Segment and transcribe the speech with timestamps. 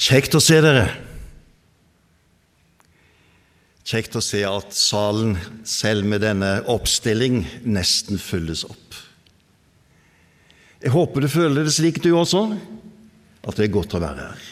[0.00, 0.86] Kjekt å se dere.
[3.84, 5.34] Kjekt å se at salen,
[5.68, 8.96] selv med denne oppstilling, nesten fylles opp.
[10.80, 12.46] Jeg håper du føler det slik, du også,
[13.44, 14.46] at det er godt å være her.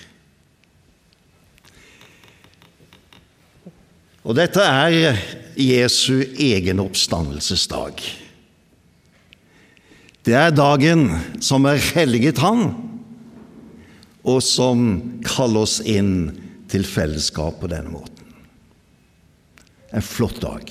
[4.28, 5.16] Og dette er
[5.56, 8.02] Jesu egen oppstandelsesdag.
[10.28, 11.08] Det er dagen
[11.40, 12.74] som er helliget Han,
[14.26, 14.84] og som
[15.26, 16.30] kaller oss inn
[16.68, 18.14] til fellesskap på denne måten.
[19.94, 20.68] En flott dag.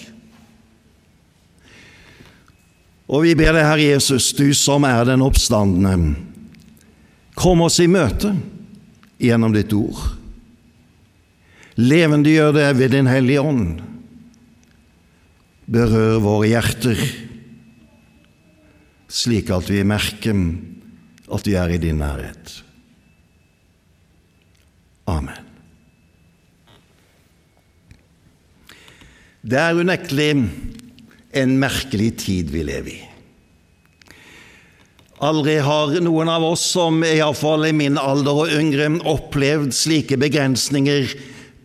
[3.08, 6.18] Og vi ber deg, Herre Jesus, du som er den oppstandende,
[7.38, 8.34] kom oss i møte
[9.22, 10.02] gjennom ditt ord.
[11.78, 13.80] Levendegjør det ved Din Hellige Ånd.
[15.68, 17.00] Berør våre hjerter,
[19.08, 20.38] slik at vi merker
[21.32, 22.67] at vi er i din nærhet.
[25.08, 25.44] Amen.
[29.48, 30.32] Det er unektelig
[31.38, 33.04] en merkelig tid vi lever i.
[35.24, 41.10] Aldri har noen av oss som iallfall i min alder og yngre opplevd slike begrensninger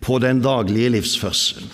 [0.02, 1.68] på den daglige livsførselen.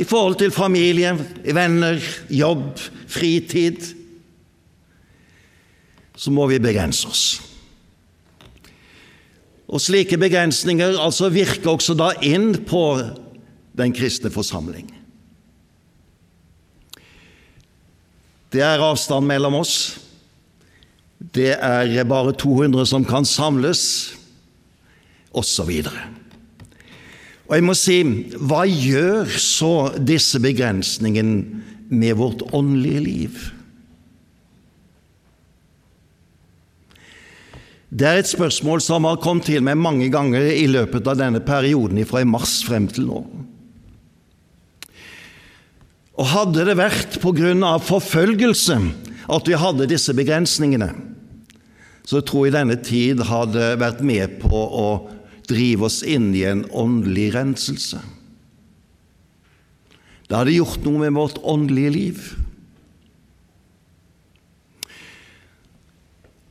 [0.00, 1.14] I forhold til familie,
[1.44, 2.00] venner,
[2.32, 2.78] jobb,
[3.10, 3.82] fritid
[6.16, 7.24] så må vi begrense oss.
[9.70, 12.84] Og slike begrensninger altså virker også da inn på
[13.78, 14.88] den kristne forsamling.
[18.50, 20.00] Det er avstand mellom oss.
[21.20, 24.16] Det er bare 200 som kan samles,
[25.30, 25.70] osv.
[27.46, 28.00] Og jeg må si,
[28.42, 33.38] hva gjør så disse begrensningene med vårt åndelige liv?
[37.90, 41.40] Det er et spørsmål som har kommet til meg mange ganger i løpet av denne
[41.42, 43.22] perioden fra i mars frem til nå.
[46.20, 48.76] Og hadde det vært av forfølgelse
[49.30, 50.92] at vi hadde disse begrensningene,
[52.06, 54.86] så tror jeg denne tid hadde vært med på å
[55.50, 57.98] drive oss inn i en åndelig renselse.
[60.30, 62.22] Det hadde gjort noe med vårt åndelige liv.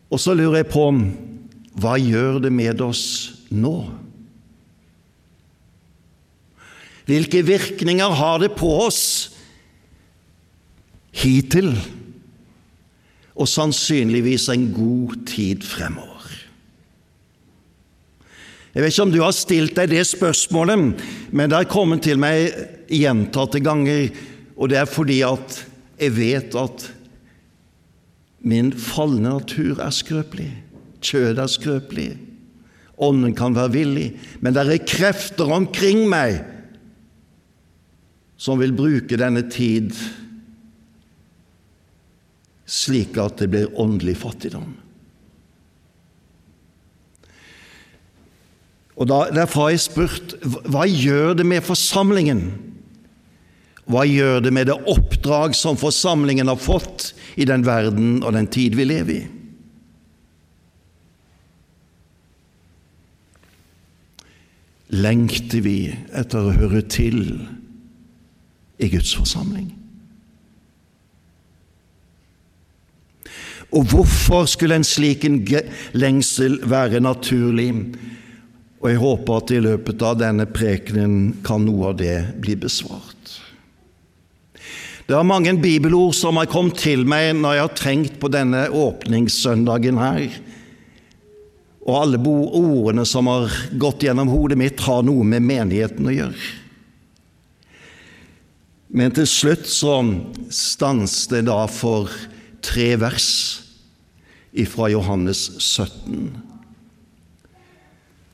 [0.10, 0.86] Og så lurer jeg på
[1.80, 3.04] hva gjør det med oss
[3.54, 3.76] nå?
[7.10, 9.02] Hvilke virkninger har det på oss
[11.16, 11.72] hittil,
[13.40, 16.36] og sannsynligvis en god tid fremover?
[18.76, 21.02] Jeg vet ikke om du har stilt deg det spørsmålet,
[21.34, 22.54] men det har kommet til meg
[22.94, 24.12] gjentatte ganger,
[24.54, 25.64] og det er fordi at
[26.00, 26.86] jeg vet at
[28.42, 30.52] min falne natur er skrøpelig.
[31.04, 32.10] Kjødet er skrøpelig.
[33.00, 34.08] Ånden kan være villig,
[34.44, 36.42] men det er krefter omkring meg
[38.40, 39.96] som vil bruke denne tid
[42.70, 44.76] slik at det blir åndelig fattigdom.
[49.00, 52.50] Og Derfor har jeg spurt hva gjør det med forsamlingen?
[53.90, 57.10] Hva gjør det med det oppdrag som forsamlingen har fått
[57.42, 59.24] i den verden og den tid vi lever i?
[64.90, 65.80] Lengter vi
[66.18, 67.20] etter å høre til
[68.78, 69.72] i Guds forsamling?
[73.74, 75.26] Og hvorfor skulle en slik
[75.94, 77.70] lengsel være naturlig?
[78.80, 83.09] Og jeg håper at i løpet av denne prekenen kan noe av det bli besvart.
[85.10, 88.68] Det er mange bibelord som har kommet til meg når jeg har trengt på denne
[88.70, 90.36] åpningssøndagen her.
[91.82, 93.50] Og alle ordene som har
[93.82, 96.52] gått gjennom hodet mitt, har noe med menigheten å gjøre.
[98.94, 99.98] Men til slutt så
[100.54, 102.14] stanset det da for
[102.62, 103.32] tre vers
[104.70, 106.30] fra Johannes 17.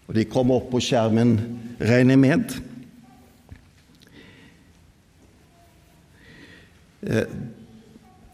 [0.09, 1.37] Og de kommer opp på skjermen,
[1.79, 2.59] regner jeg med.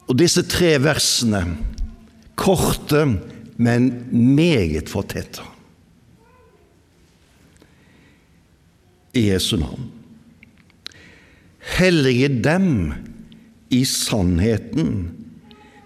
[0.07, 1.45] Og disse tre versene,
[2.39, 3.05] korte,
[3.61, 5.45] men meget fortetta.
[9.13, 9.89] I Jesu navn.
[11.77, 12.93] Hellige dem
[13.69, 15.11] i sannheten.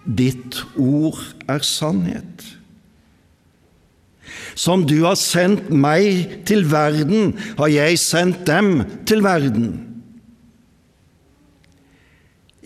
[0.06, 1.18] Ditt ord
[1.50, 2.46] er sannhet.
[4.56, 9.85] Som du har sendt meg til verden, har jeg sendt dem til verden.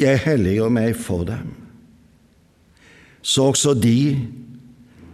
[0.01, 1.53] Jeg helliger meg for dem,
[3.21, 4.17] så også de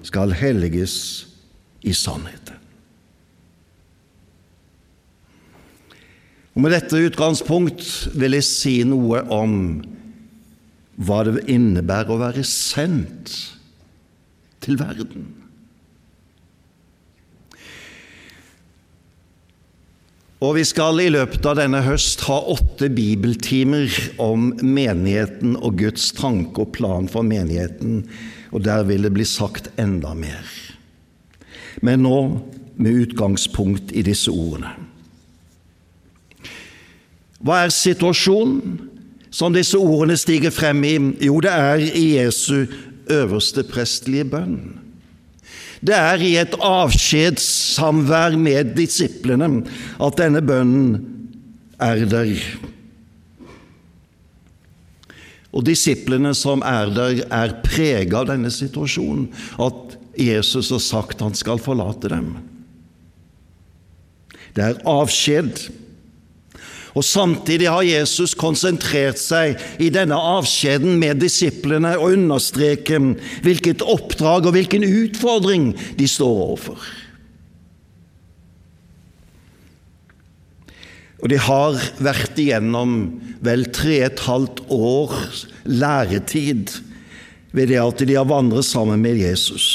[0.06, 0.94] skal helliges
[1.82, 2.54] i sannheten.
[6.56, 7.82] Og Med dette utgangspunkt
[8.16, 9.58] vil jeg si noe om
[10.96, 13.34] hva det innebærer å være sendt
[14.64, 15.26] til verden.
[20.44, 23.88] Og vi skal i løpet av denne høst ha åtte bibeltimer
[24.20, 28.02] om menigheten og Guds tanke og plan for menigheten,
[28.52, 30.44] og der vil det bli sagt enda mer.
[31.80, 32.18] Men nå
[32.76, 34.74] med utgangspunkt i disse ordene.
[37.40, 38.76] Hva er situasjonen
[39.32, 40.96] som disse ordene stiger frem i?
[41.24, 42.66] Jo, det er i Jesu
[43.12, 44.85] øverste prestelige bønn.
[45.84, 49.50] Det er i et avskjedssamvær med disiplene
[50.00, 50.96] at denne bønnen
[51.82, 52.32] er der.
[55.56, 59.31] Og disiplene som er der, er prega av denne situasjonen,
[59.61, 62.34] at Jesus har sagt han skal forlate dem.
[64.56, 65.67] Det er avskjed.
[66.96, 73.00] Og Samtidig har Jesus konsentrert seg i denne avskjeden med disiplene og understreke
[73.44, 76.87] hvilket oppdrag og hvilken utfordring de står overfor.
[81.20, 82.96] Og de har vært igjennom
[83.44, 86.78] vel tre et halvt års læretid
[87.56, 89.66] ved det at de har vandret sammen med Jesus.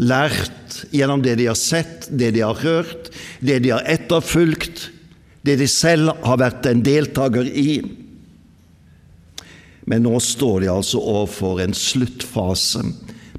[0.00, 3.10] Lært gjennom det de har sett, det de har hørt,
[3.44, 4.79] det de har etterfulgt,
[5.46, 7.80] det de selv har vært en deltaker i.
[9.88, 12.84] Men nå står de altså overfor en sluttfase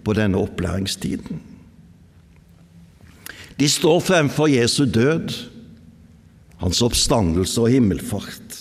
[0.01, 1.41] på denne opplæringstiden.
[3.61, 5.29] De står fremfor Jesu død,
[6.61, 8.57] hans oppstandelse og himmelfart,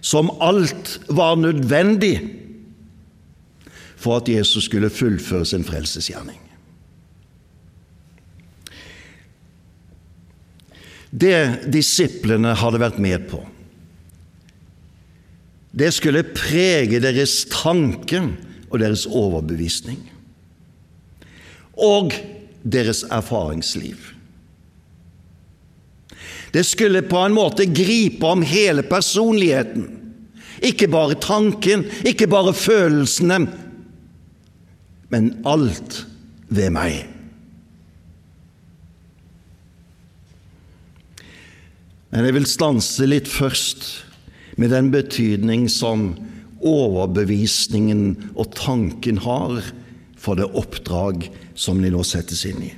[0.00, 2.16] som alt var nødvendig
[3.98, 6.47] for at Jesus skulle fullføre sin frelsesgjerning.
[11.10, 13.40] Det disiplene hadde vært med på,
[15.78, 18.22] det skulle prege deres tanke
[18.68, 20.00] og deres overbevisning.
[21.78, 22.14] Og
[22.64, 23.96] deres erfaringsliv.
[26.52, 29.86] Det skulle på en måte gripe om hele personligheten.
[30.64, 33.44] Ikke bare tanken, ikke bare følelsene,
[35.12, 36.02] men alt
[36.48, 37.04] ved meg.
[42.12, 43.88] Men jeg vil stanse litt først
[44.58, 46.14] med den betydning som
[46.64, 49.60] overbevisningen og tanken har
[50.18, 51.28] for det oppdrag
[51.58, 52.72] som de nå settes inn i.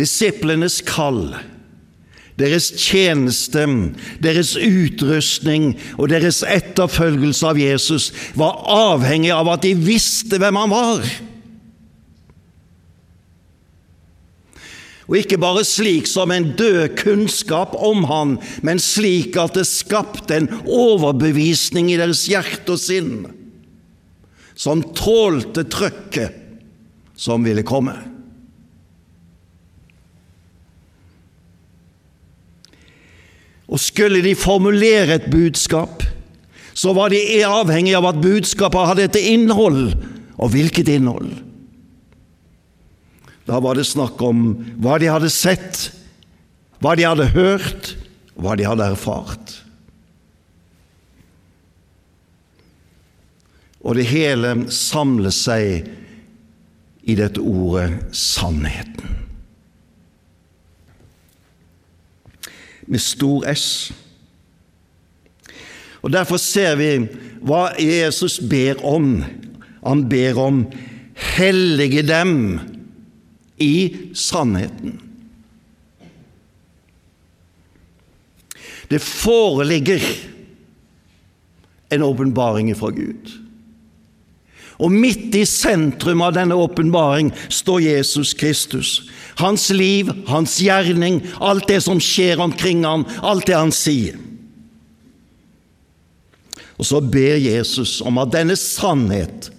[0.00, 1.34] Disiplenes kall,
[2.40, 3.66] deres tjeneste,
[4.24, 10.72] deres utrustning og deres etterfølgelse av Jesus var avhengig av at de visste hvem han
[10.72, 11.10] var.
[15.10, 20.36] Og ikke bare slik som en død kunnskap om Han, men slik at det skapte
[20.38, 23.26] en overbevisning i deres hjerte og sinn,
[24.54, 26.38] som tålte trøkket
[27.18, 27.96] som ville komme.
[33.70, 36.06] Og skulle de formulere et budskap,
[36.74, 39.94] så var de avhengig av at budskapet hadde et innhold.
[40.40, 41.49] Og hvilket innhold?
[43.48, 45.88] Da var det snakk om hva de hadde sett,
[46.80, 47.94] hva de hadde hørt,
[48.40, 49.56] hva de hadde erfart.
[53.80, 55.88] Og det hele samler seg
[57.08, 59.16] i dette ordet sannheten.
[62.90, 63.66] Med stor S.
[66.00, 66.90] Og Derfor ser vi
[67.44, 69.22] hva Jesus ber om.
[69.84, 70.66] Han ber om
[71.14, 72.79] 'hellige dem'
[73.60, 75.00] i sannheten.
[78.90, 80.02] Det foreligger
[81.88, 83.30] en åpenbaring fra Gud.
[84.80, 88.94] Og midt i sentrum av denne åpenbaring står Jesus Kristus.
[89.38, 94.16] Hans liv, hans gjerning, alt det som skjer omkring ham, alt det han sier.
[96.80, 99.50] Og så ber Jesus om at denne sannhet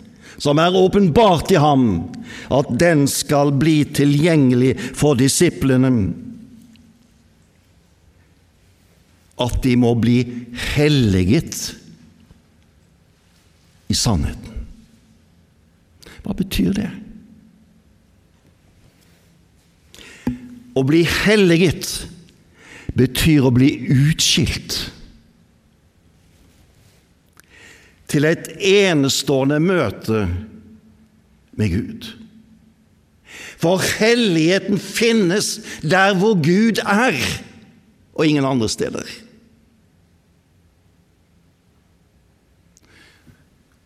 [0.42, 2.10] som er åpenbart i ham,
[2.50, 5.92] at den skal bli tilgjengelig for disiplene.
[9.42, 10.24] At de må bli
[10.74, 11.60] helliget
[13.92, 14.66] i sannheten.
[16.22, 16.90] Hva betyr det?
[20.78, 21.90] Å bli helliget
[22.98, 24.80] betyr å bli utskilt.
[28.12, 30.26] Til et enestående møte
[31.56, 32.10] med Gud.
[33.62, 37.18] For helligheten finnes der hvor Gud er,
[38.14, 39.06] og ingen andre steder.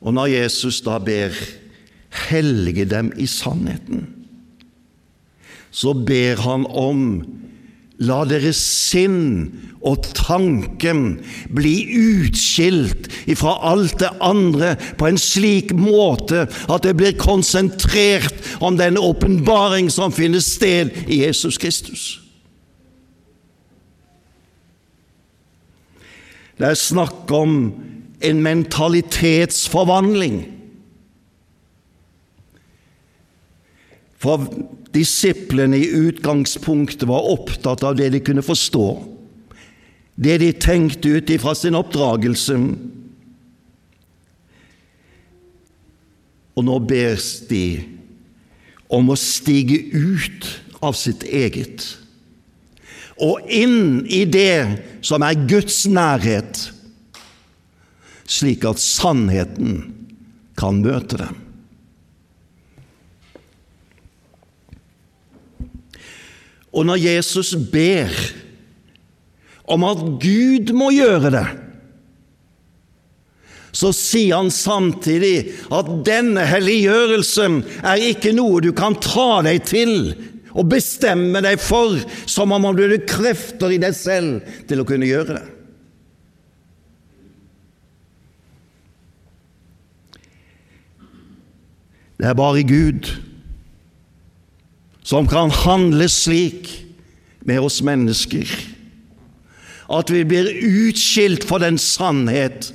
[0.02, 1.34] Og når Jesus da ber
[2.30, 4.06] hellige dem i sannheten,
[5.76, 7.02] så ber han om
[8.04, 9.54] la deres sinn
[9.86, 11.22] og tanken
[11.56, 18.78] bli utskilt ifra alt det andre på en slik måte at det blir konsentrert om
[18.80, 22.06] den åpenbaring som finner sted i Jesus Kristus.
[26.56, 27.74] Det er snakk om
[28.24, 30.55] en mentalitetsforvandling.
[34.26, 34.48] For
[34.96, 38.88] disiplene i utgangspunktet var opptatt av det de kunne forstå,
[40.16, 42.56] det de tenkte ut ifra sin oppdragelse.
[46.56, 47.66] Og nå bes de
[48.90, 50.50] om å stige ut
[50.86, 51.86] av sitt eget
[53.22, 56.66] og inn i det som er Guds nærhet
[58.28, 59.78] slik at sannheten
[60.60, 61.45] kan møte dem.
[66.76, 68.12] Og når Jesus ber
[69.72, 71.48] om at Gud må gjøre det,
[73.76, 80.14] så sier han samtidig at denne helliggjørelsen er ikke noe du kan ta deg til
[80.56, 81.98] og bestemme deg for,
[82.30, 85.44] som om du hadde krefter i deg selv til å kunne gjøre det.
[92.16, 93.12] Det er bare Gud
[95.06, 96.72] som kan handle slik
[97.46, 98.50] med oss mennesker
[99.86, 102.72] at vi blir utskilt for den sannhet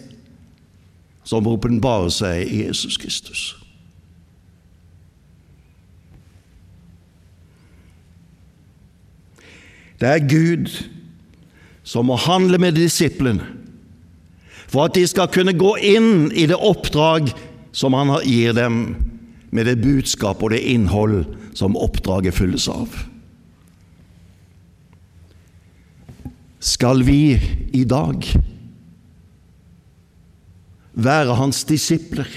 [1.26, 3.42] som åpenbarer seg i Jesus Kristus.
[10.00, 10.70] Det er Gud
[11.84, 13.58] som må handle med disiplene
[14.70, 17.32] for at de skal kunne gå inn i det oppdrag
[17.74, 19.09] som Han gir dem
[19.50, 21.24] med det budskap og det innhold
[21.58, 22.92] som oppdraget fylles av.
[26.60, 27.40] Skal vi
[27.72, 28.26] i dag
[31.00, 32.28] være hans disipler,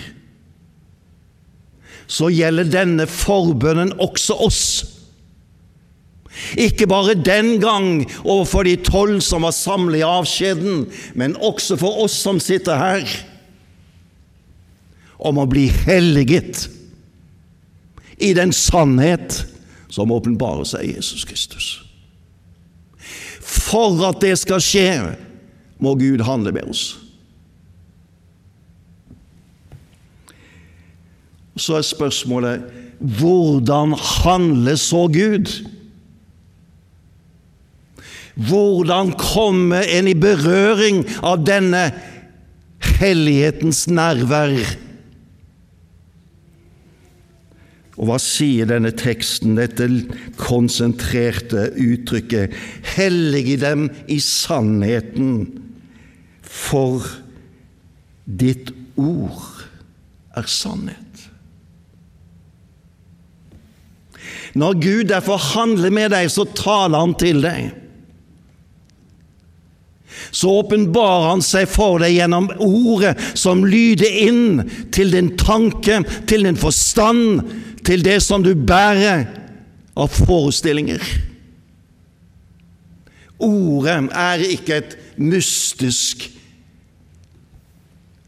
[2.08, 4.63] så gjelder denne forbønnen også oss.
[6.60, 10.86] Ikke bare den gang overfor de tolv som var samlet i avskjeden,
[11.20, 13.17] men også for oss som sitter her,
[15.24, 16.65] om å bli helliget
[18.24, 19.44] i den sannhet
[19.92, 21.68] som åpenbarer seg i Jesus Kristus.
[23.44, 24.89] For at det skal skje,
[25.84, 26.86] må Gud handle med oss.
[31.60, 32.63] Så er spørsmålet
[33.03, 35.51] hvordan handler så Gud?
[38.34, 41.84] Hvordan kommer en i berøring av denne
[42.98, 44.56] hellighetens nærvær?
[48.03, 49.88] Og hva sier denne teksten, dette
[50.36, 52.51] konsentrerte uttrykket?
[52.98, 55.45] Hellige dem i sannheten,
[56.43, 57.07] for
[58.27, 59.39] ditt ord
[60.36, 61.00] er sannhet.
[64.60, 67.72] Når Gud derfor handler med deg, så taler Han til deg.
[70.36, 76.43] Så åpenbarer Han seg for deg gjennom ordet som lyder inn til din tanke, til
[76.51, 77.48] din forstand,
[77.85, 79.25] til det som du bærer
[79.99, 81.01] av forestillinger.
[83.43, 86.29] Ordet er ikke et mystisk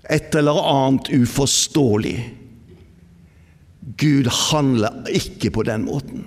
[0.10, 2.18] et eller annet uforståelig.
[3.98, 6.26] Gud handler ikke på den måten.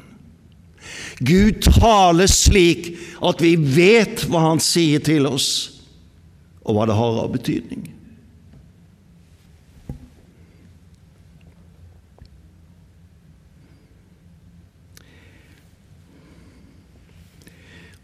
[1.18, 2.92] Gud taler slik
[3.26, 5.48] at vi vet hva Han sier til oss,
[6.62, 7.86] og hva det har av betydning.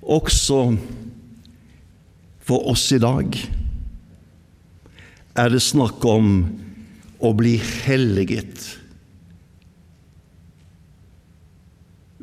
[0.05, 0.77] Også
[2.45, 3.39] for oss i dag
[5.35, 6.35] er det snakk om
[7.25, 8.67] å bli helliget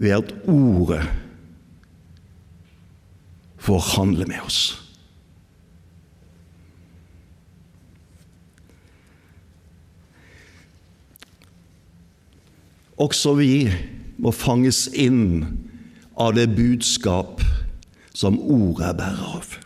[0.02, 1.02] ved at Ordet
[3.62, 4.62] får handle med oss.
[13.02, 13.66] Også vi
[14.22, 15.46] må fanges inn
[16.22, 17.42] av det budskap
[18.14, 19.58] som ordet bærer av.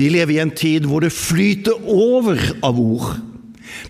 [0.00, 3.18] Vi lever i en tid hvor det flyter over av ord.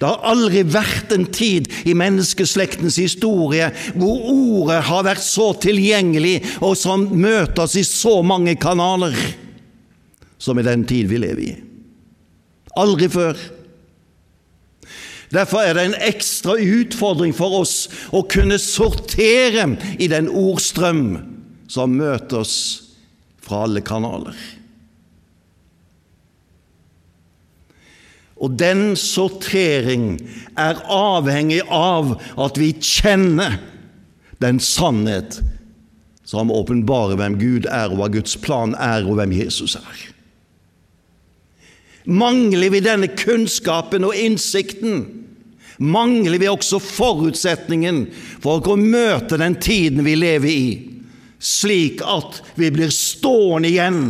[0.00, 6.40] Det har aldri vært en tid i menneskeslektens historie hvor ordet har vært så tilgjengelig,
[6.64, 9.16] og som møter oss i så mange kanaler,
[10.40, 11.54] som i den tid vi lever i.
[12.80, 13.38] Aldri før.
[15.30, 19.68] Derfor er det en ekstra utfordring for oss å kunne sortere
[20.02, 21.04] i den ordstrøm
[21.70, 22.56] som møter oss
[23.44, 24.34] fra alle kanaler.
[28.40, 30.14] Og den sortering
[30.58, 33.58] er avhengig av at vi kjenner
[34.40, 35.42] den sannhet
[36.24, 40.02] som åpenbarer hvem Gud er, og hva Guds plan er, og hvem Jesus er.
[42.08, 45.19] Mangler vi denne kunnskapen og innsikten,
[45.80, 48.04] mangler vi også forutsetningen
[48.44, 50.70] for å møte den tiden vi lever i,
[51.40, 54.00] slik at vi blir stående igjen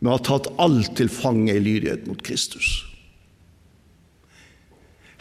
[0.00, 2.80] med å ha tatt alt til fange i lydighet mot Kristus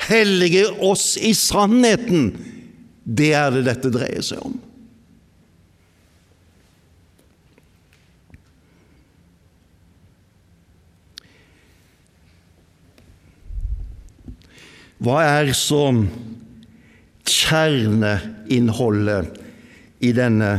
[0.10, 2.34] hellige oss i sannheten.
[3.04, 4.58] Det er det dette dreier seg om.
[15.00, 15.94] Hva er så
[17.24, 19.38] kjerneinnholdet
[20.04, 20.50] i denne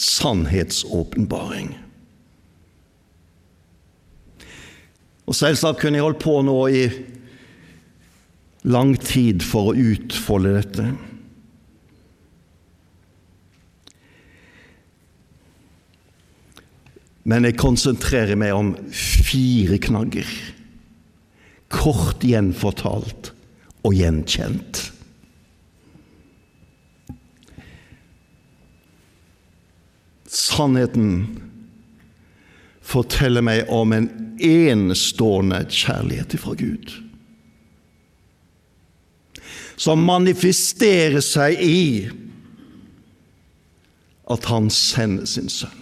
[0.00, 1.74] sannhetsåpenbaring?
[5.28, 6.88] Og Selvsagt kunne jeg holdt på nå i
[8.64, 10.84] lang tid for å utfolde dette.
[17.28, 20.26] Men jeg konsentrerer meg om fire knagger.
[21.72, 23.31] Kort gjenfortalt
[23.82, 24.82] og gjenkjent.
[30.32, 31.14] Sannheten
[32.82, 34.10] forteller meg om en
[34.42, 36.92] enestående kjærlighet fra Gud
[39.82, 41.84] som manifesterer seg i
[44.32, 45.81] at han sender sin sønn.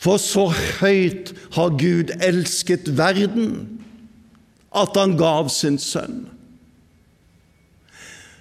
[0.00, 0.48] For så
[0.80, 3.50] høyt har Gud elsket verden
[4.76, 6.22] at han gav sin sønn.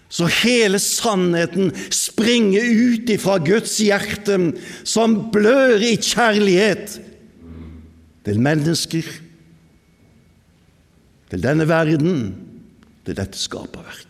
[0.09, 4.39] Så hele sannheten springer ut ifra Guds hjerte,
[4.87, 6.95] som blør i kjærlighet
[8.25, 9.05] til mennesker
[11.29, 12.15] til denne verden,
[13.05, 14.08] til dette skaperverk.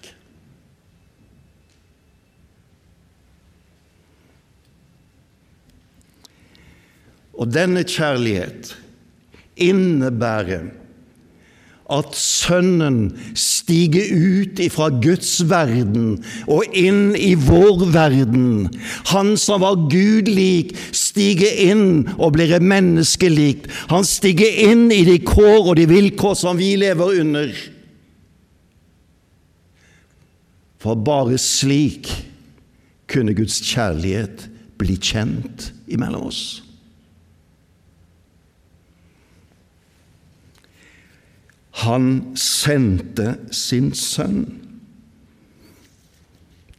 [7.39, 8.73] Og denne kjærlighet
[9.59, 10.67] innebærer
[11.89, 18.67] at Sønnen stiger ut ifra Guds verden og inn i vår verden.
[19.09, 23.65] Han som var Gud lik, stiger inn og blir menneskelikt.
[23.89, 27.57] Han stiger inn i de kår og de vilkår som vi lever under.
[30.79, 32.07] For bare slik
[33.09, 34.45] kunne Guds kjærlighet
[34.79, 36.68] bli kjent imellom oss.
[41.79, 44.43] Han sendte sin sønn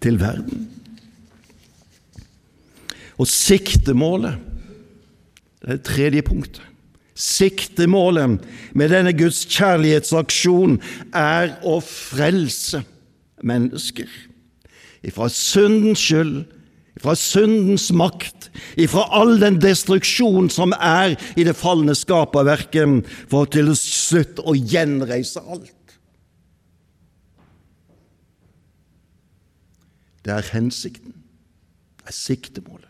[0.01, 0.69] til verden.
[3.21, 4.47] Og siktemålet
[5.61, 6.63] Det er det tredje punktet.
[7.21, 8.39] Siktemålet
[8.73, 10.79] med denne Guds kjærlighetsaksjon
[11.13, 12.81] er å frelse
[13.45, 14.09] mennesker
[15.05, 16.47] ifra syndens skyld
[17.01, 23.73] fra syndens makt, ifra all den destruksjon som er i det falne skaperverket, for til
[23.79, 25.77] slutt å gjenreise alt.
[30.21, 31.15] Det er hensikten,
[32.03, 32.87] det er siktemålet.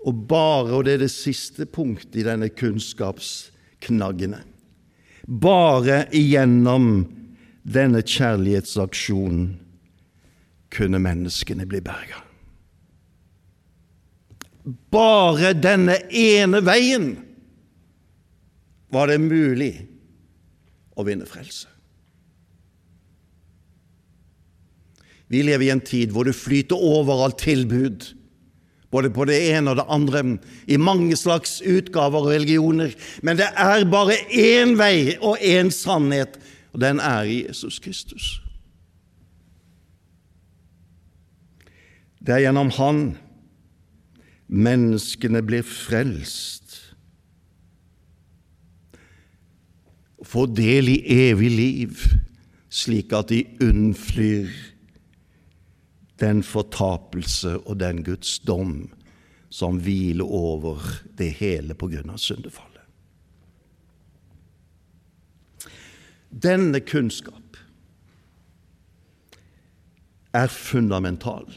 [0.00, 4.40] Og bare, og det er det siste punktet i denne kunnskapsknaggene,
[5.28, 7.02] bare igjennom
[7.68, 9.50] denne kjærlighetsaksjonen
[10.70, 12.22] kunne menneskene bli berga.
[14.92, 17.10] Bare denne ene veien
[18.90, 19.72] var det mulig
[20.98, 21.68] å vinne frelse.
[25.30, 28.08] Vi lever i en tid hvor det flyter over av tilbud,
[28.90, 30.24] både på det ene og det andre,
[30.66, 32.96] i mange slags utgaver og religioner.
[33.22, 36.34] Men det er bare én vei og én sannhet,
[36.74, 38.40] og den er Jesus Kristus.
[42.20, 43.04] Det er gjennom Han
[44.50, 46.60] menneskene blir frelst
[50.30, 50.98] får del i
[51.30, 52.02] evig liv,
[52.70, 54.50] slik at de unnflyr
[56.20, 58.84] den fortapelse og den Guds dom
[59.50, 60.84] som hviler over
[61.18, 62.68] det hele på grunn av syndefallet.
[66.30, 67.58] Denne kunnskap
[70.36, 71.48] er fundamental.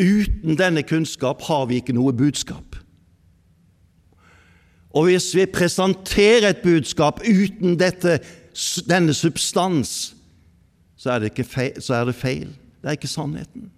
[0.00, 2.78] Uten denne kunnskap har vi ikke noe budskap.
[4.90, 8.18] Og hvis vi presenterer et budskap uten dette,
[8.88, 10.14] denne substans,
[10.96, 12.48] så er, feil, så er, det feil.
[12.80, 13.70] Det er ikke sannheten.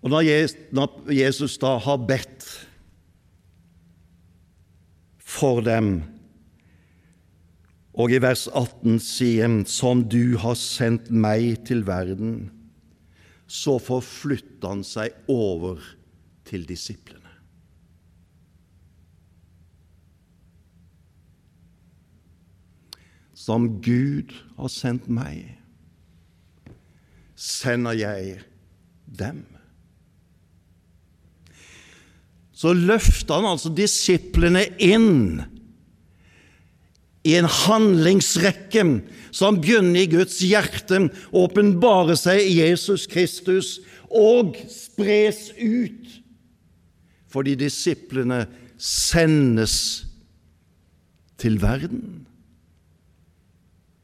[0.00, 2.46] Og når Jesus da har bedt
[5.18, 6.00] for dem,
[7.94, 12.50] og i vers 18 sier som du har sendt meg til verden,
[13.50, 15.82] så forflytter han seg over
[16.46, 17.18] til disiplene.
[23.34, 25.56] Som Gud har sendt meg,
[27.34, 28.42] sender jeg
[29.18, 29.42] dem.
[32.52, 35.40] Så løfter han altså disiplene inn
[37.30, 38.84] i en handlingsrekke
[39.30, 43.78] som begynner i Guds hjerte, åpenbarer seg i Jesus Kristus
[44.10, 46.16] og spres ut
[47.30, 48.42] fordi disiplene
[48.80, 49.74] sendes
[51.38, 52.26] til verden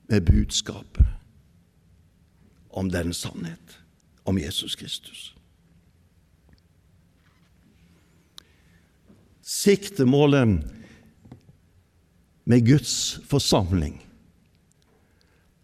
[0.06, 1.08] med budskapet
[2.70, 3.80] om den sannhet,
[4.28, 5.32] om Jesus Kristus.
[9.42, 10.60] Siktemålet
[12.46, 13.98] med Guds forsamling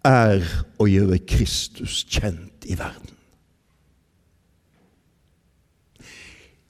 [0.07, 0.42] er
[0.83, 3.11] å gjøre Kristus kjent i verden.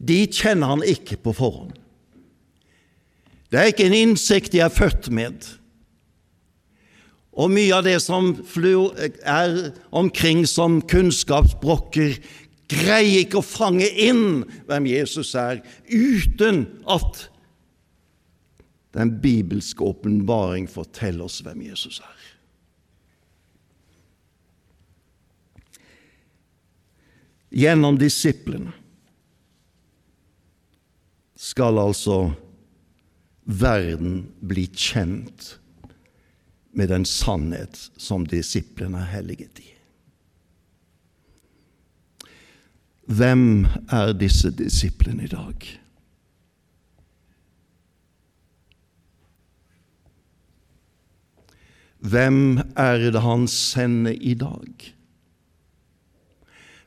[0.02, 1.72] De kjenner han ikke på forhånd.
[3.52, 5.44] Det er ikke en innsikt de er født med.
[7.32, 9.58] Og mye av det som er
[9.94, 12.18] omkring som kunnskapsbrokker,
[12.72, 17.26] greier ikke å fange inn hvem Jesus er, uten at
[18.92, 22.20] den bibelske åpenbaring forteller oss hvem Jesus er.
[27.52, 28.72] Gjennom disiplene
[31.36, 32.32] skal altså
[33.44, 35.56] verden bli kjent
[36.72, 39.68] med den sannhet som disiplene er helliget i.
[43.12, 45.81] Hvem er disse disiplene i dag?
[52.02, 54.92] Hvem er det han sender i dag?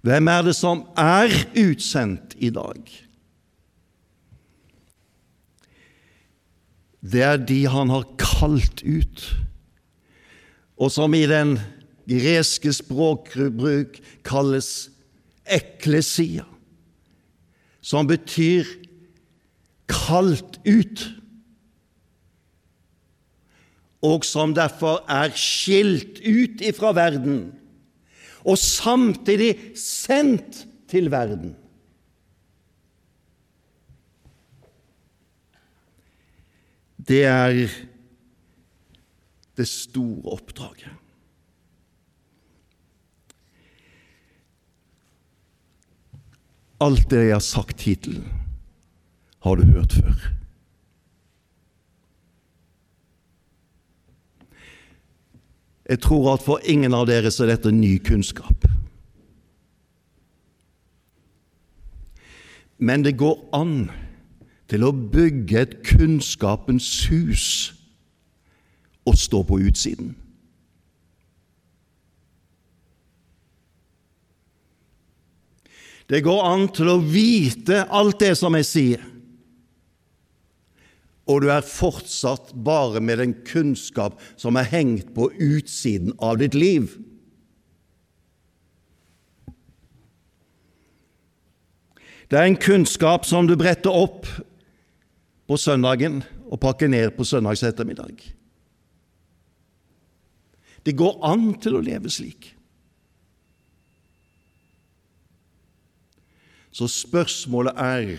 [0.05, 2.81] Hvem er det som er utsendt i dag?
[7.05, 9.23] Det er de han har kalt ut,
[10.75, 11.55] og som i den
[12.09, 14.89] greske språkbruk kalles
[15.45, 16.45] eklesia,
[17.81, 18.67] som betyr
[19.89, 21.05] kalt ut,
[24.05, 27.39] og som derfor er skilt ut ifra verden,
[28.45, 31.55] og samtidig sendt til verden.
[37.05, 37.65] Det er
[39.57, 40.93] det store oppdraget.
[46.81, 48.19] Alt det jeg har sagt hittil,
[49.45, 50.34] har du hørt før.
[55.89, 58.65] Jeg tror at for ingen av dere så er dette ny kunnskap.
[62.77, 63.87] Men det går an
[64.69, 67.47] til å bygge et kunnskapens hus
[69.05, 70.15] og stå på utsiden.
[76.09, 79.05] Det går an til å vite alt det som jeg sier,
[81.25, 86.53] og du er fortsatt bare med den kunnskap som er hengt på utsiden av ditt
[86.57, 86.93] liv.
[92.29, 94.29] Det er en kunnskap som du bretter opp
[95.45, 98.21] på søndagen og pakker ned på søndags ettermiddag.
[100.85, 102.51] Det går an til å leve slik.
[106.75, 108.17] Så spørsmålet er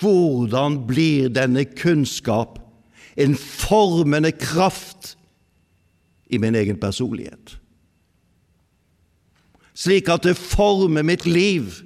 [0.00, 2.58] hvordan blir denne kunnskap
[3.16, 5.14] en formende kraft
[6.26, 7.58] i min egen personlighet?
[9.76, 11.82] Slik at det former mitt liv.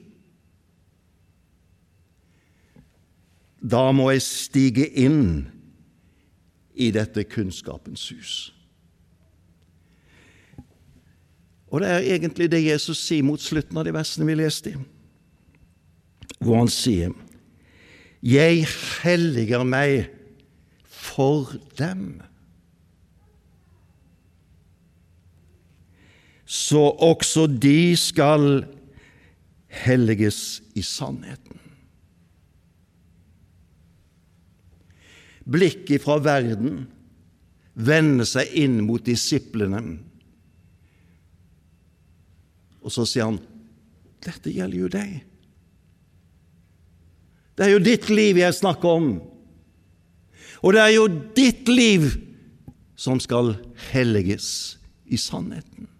[3.60, 5.50] Da må jeg stige inn
[6.74, 8.36] i dette kunnskapens hus.
[11.70, 14.74] Og det er egentlig det Jesus sier mot slutten av de versene vi leste
[16.40, 17.12] hvor han sier
[18.20, 18.66] Jeg
[19.00, 20.10] helliger meg
[20.84, 22.20] for dem.
[26.44, 28.66] Så også de skal
[29.70, 31.56] helliges i sannheten.
[35.50, 36.84] Blikket fra verden
[37.74, 39.80] vender seg inn mot disiplene,
[42.80, 43.40] og så sier han
[44.20, 45.29] dette gjelder jo deg.
[47.60, 49.08] Det er jo ditt liv jeg snakker om,
[50.64, 52.08] og det er jo ditt liv
[52.96, 53.52] som skal
[53.92, 55.90] helliges i sannheten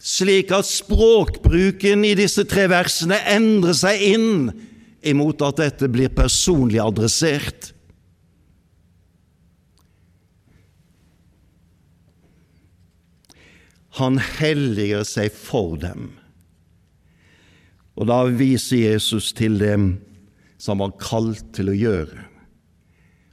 [0.00, 4.30] slik at språkbruken i disse tre versene endrer seg inn
[5.04, 7.74] imot at dette blir personlig adressert.
[14.00, 16.14] Han helliger seg for dem.
[17.98, 19.92] Og da viser Jesus til dem
[20.60, 22.26] som han var kalt til å gjøre,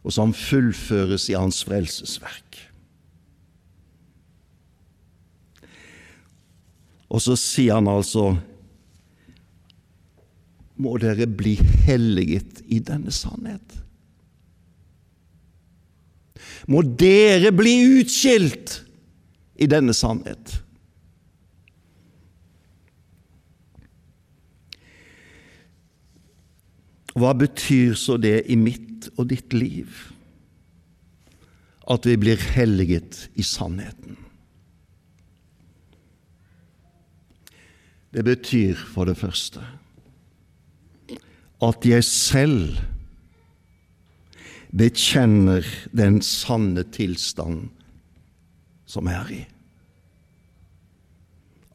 [0.08, 2.62] og som fullføres i hans frelsesverk.
[7.08, 8.34] Og så sier han altså
[10.78, 11.56] Må dere bli
[11.88, 13.80] helliget i denne sannhet.
[16.70, 18.82] Må dere bli utskilt
[19.58, 20.60] i denne sannhet.
[27.18, 29.90] Hva betyr så det i mitt og ditt liv?
[31.88, 34.20] At vi blir helliget i sannheten.
[38.14, 39.64] Det betyr for det første
[41.64, 42.78] at jeg selv
[44.78, 47.70] bekjenner den sanne tilstand
[48.88, 49.40] som jeg er i.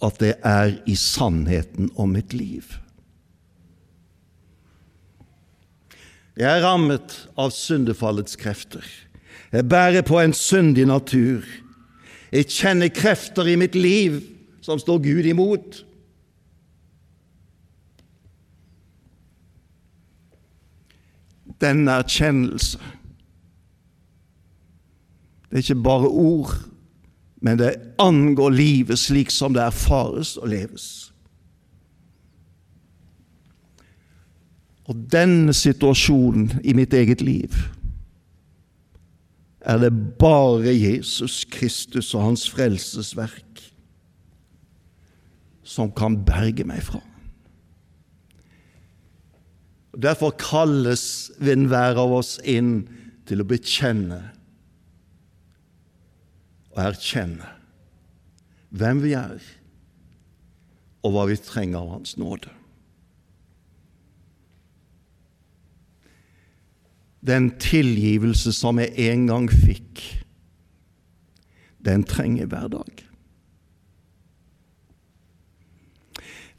[0.03, 2.79] At det er i sannheten om mitt liv.
[6.37, 8.85] Jeg er rammet av syndefallets krefter.
[9.53, 11.45] Jeg bærer på en syndig natur.
[12.33, 14.23] Jeg kjenner krefter i mitt liv
[14.65, 15.83] som står Gud imot.
[21.63, 22.79] denne erkjennelse.
[25.47, 26.55] Det er ikke bare ord,
[27.45, 31.12] men det angår livet slik som det erfares og leves.
[34.91, 37.55] Og denne situasjonen i mitt eget liv
[39.63, 43.63] er det bare Jesus Kristus og Hans frelsesverk
[45.63, 46.99] som kan berge meg fra.
[49.93, 52.89] Og Derfor kalles enhver av oss inn
[53.29, 54.19] til å bekjenne
[56.73, 57.51] og erkjenne
[58.73, 59.37] hvem vi er,
[61.05, 62.49] og hva vi trenger av Hans nåde.
[67.23, 70.03] Den tilgivelse som jeg en gang fikk,
[71.83, 73.05] den trenger jeg hver dag.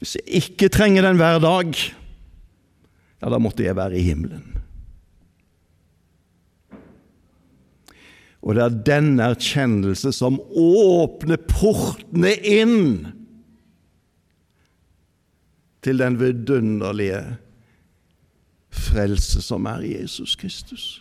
[0.00, 1.76] Hvis jeg ikke trenger den hver dag,
[3.20, 4.50] ja, da måtte jeg være i himmelen.
[8.44, 12.82] Og det er denne erkjennelse som åpner portene inn
[15.84, 17.22] til den vidunderlige
[18.74, 21.00] frelse som er Jesus Kristus.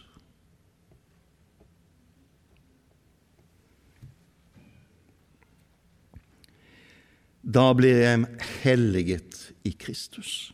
[7.44, 8.26] Da blir jeg
[8.64, 10.54] helliget i Kristus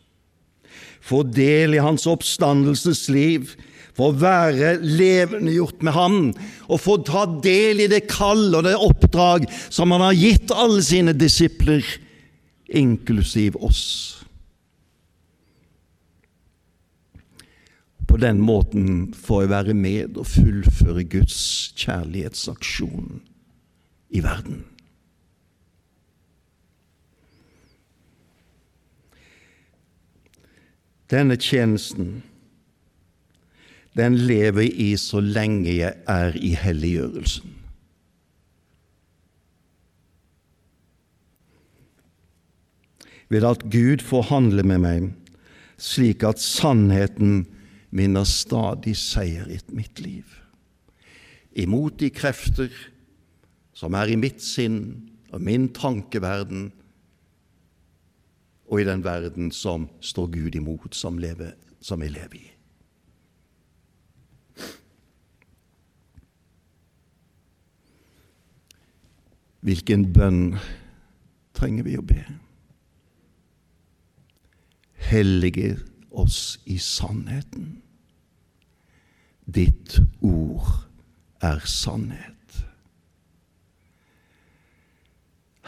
[1.10, 3.55] få del i hans oppstandelsesliv,
[3.97, 6.19] få være levendegjort med ham,
[6.69, 10.84] og få ta del i det kall og det oppdrag som han har gitt alle
[10.86, 11.84] sine disipler,
[12.69, 14.18] inklusiv oss.
[18.10, 23.19] På den måten får jeg være med og fullføre Guds kjærlighetsaksjon
[24.10, 24.63] i verden.
[31.10, 32.24] Denne tjenesten,
[33.98, 37.56] den lever jeg i så lenge jeg er i helliggjørelsen.
[43.30, 45.08] Ved at Gud får handle med meg,
[45.78, 47.45] slik at sannheten
[47.91, 50.25] vinner stadig seier i mitt liv.
[51.58, 52.69] Imot de krefter
[53.73, 56.69] som er i mitt sinn og min tankeverden,
[58.69, 62.47] og i den verden som står Gud imot, som, lever, som jeg lever i.
[69.65, 70.43] Hvilken bønn
[71.58, 72.21] trenger vi å be?
[75.10, 75.73] Hellige
[76.23, 77.79] oss i sannheten.
[79.45, 80.67] Ditt ord
[81.41, 82.36] er sannhet.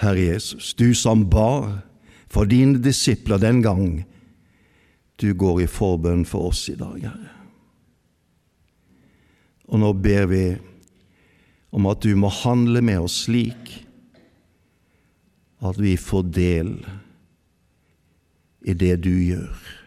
[0.01, 1.81] Herre Jesus, du som ba
[2.31, 4.01] for dine disipler den gang,
[5.21, 7.37] du går i forbønn for oss i dag, Herre.
[9.71, 10.45] Og nå ber vi
[11.71, 13.71] om at du må handle med oss slik
[15.61, 16.73] at vi får del
[18.67, 19.80] i det du gjør.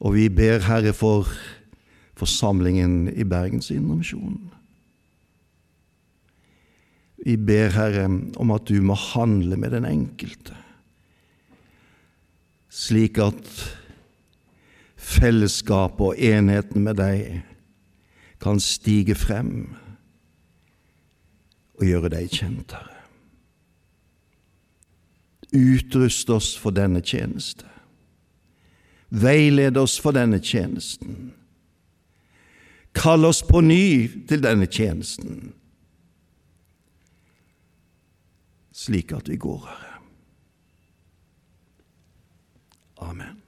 [0.00, 1.28] Og vi ber, Herre, for
[2.16, 4.50] forsamlingen i Bergens Indremisjon.
[7.24, 10.56] Vi ber, Herre, om at du må handle med den enkelte,
[12.70, 13.48] slik at
[15.00, 17.40] fellesskapet og enheten med deg
[18.40, 19.74] kan stige frem
[21.80, 22.96] og gjøre deg kjent, Herre.
[25.50, 27.69] Utrust oss for denne tjeneste.
[29.10, 31.32] Veiled oss for denne tjenesten.
[32.94, 35.52] Kall oss på ny til denne tjenesten,
[38.74, 40.00] slik at vi går, her.
[43.10, 43.39] Amen.